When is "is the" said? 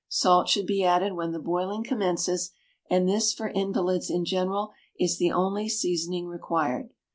4.99-5.31